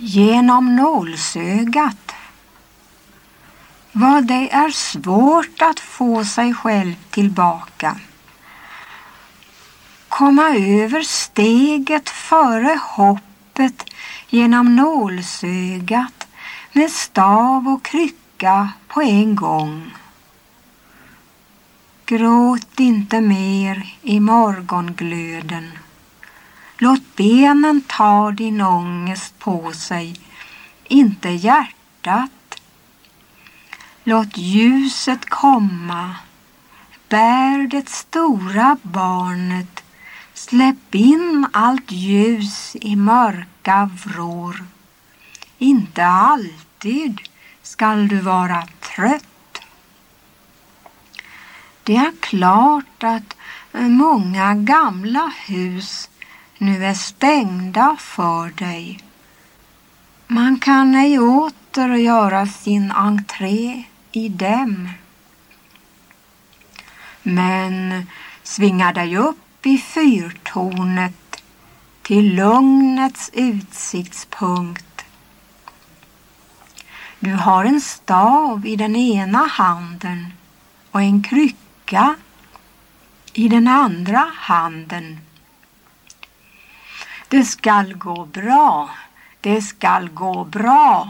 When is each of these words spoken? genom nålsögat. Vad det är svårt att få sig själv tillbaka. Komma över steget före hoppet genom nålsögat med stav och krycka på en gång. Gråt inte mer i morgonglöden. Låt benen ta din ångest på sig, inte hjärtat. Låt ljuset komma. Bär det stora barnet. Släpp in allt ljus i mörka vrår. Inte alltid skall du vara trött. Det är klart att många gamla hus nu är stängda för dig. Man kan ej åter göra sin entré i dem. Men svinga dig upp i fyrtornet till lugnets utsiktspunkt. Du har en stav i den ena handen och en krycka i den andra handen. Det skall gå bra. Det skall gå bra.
genom 0.00 0.76
nålsögat. 0.76 2.12
Vad 3.92 4.26
det 4.26 4.50
är 4.52 4.70
svårt 4.70 5.62
att 5.62 5.80
få 5.80 6.24
sig 6.24 6.54
själv 6.54 6.94
tillbaka. 7.10 7.96
Komma 10.08 10.48
över 10.56 11.02
steget 11.02 12.08
före 12.08 12.78
hoppet 12.82 13.84
genom 14.28 14.76
nålsögat 14.76 16.26
med 16.72 16.90
stav 16.90 17.68
och 17.68 17.84
krycka 17.84 18.68
på 18.88 19.02
en 19.02 19.36
gång. 19.36 19.94
Gråt 22.06 22.80
inte 22.80 23.20
mer 23.20 23.94
i 24.02 24.20
morgonglöden. 24.20 25.70
Låt 26.80 27.16
benen 27.16 27.82
ta 27.86 28.30
din 28.30 28.60
ångest 28.60 29.38
på 29.38 29.72
sig, 29.72 30.20
inte 30.84 31.28
hjärtat. 31.28 32.60
Låt 34.04 34.36
ljuset 34.36 35.28
komma. 35.28 36.16
Bär 37.08 37.66
det 37.66 37.88
stora 37.88 38.76
barnet. 38.82 39.84
Släpp 40.34 40.94
in 40.94 41.46
allt 41.52 41.92
ljus 41.92 42.76
i 42.80 42.96
mörka 42.96 43.90
vrår. 44.04 44.64
Inte 45.58 46.06
alltid 46.06 47.20
skall 47.62 48.08
du 48.08 48.20
vara 48.20 48.66
trött. 48.80 49.62
Det 51.82 51.96
är 51.96 52.12
klart 52.20 53.02
att 53.02 53.36
många 53.72 54.54
gamla 54.54 55.32
hus 55.46 56.08
nu 56.58 56.84
är 56.84 56.94
stängda 56.94 57.96
för 57.98 58.50
dig. 58.50 59.00
Man 60.26 60.58
kan 60.58 60.94
ej 60.94 61.18
åter 61.18 61.94
göra 61.94 62.46
sin 62.46 62.90
entré 62.90 63.84
i 64.12 64.28
dem. 64.28 64.88
Men 67.22 68.06
svinga 68.42 68.92
dig 68.92 69.16
upp 69.16 69.66
i 69.66 69.78
fyrtornet 69.78 71.42
till 72.02 72.34
lugnets 72.34 73.30
utsiktspunkt. 73.32 75.04
Du 77.20 77.32
har 77.32 77.64
en 77.64 77.80
stav 77.80 78.66
i 78.66 78.76
den 78.76 78.96
ena 78.96 79.46
handen 79.46 80.32
och 80.90 81.02
en 81.02 81.22
krycka 81.22 82.14
i 83.32 83.48
den 83.48 83.68
andra 83.68 84.30
handen. 84.34 85.18
Det 87.30 87.44
skall 87.44 87.94
gå 87.94 88.24
bra. 88.24 88.90
Det 89.40 89.62
skall 89.62 90.08
gå 90.08 90.44
bra. 90.44 91.08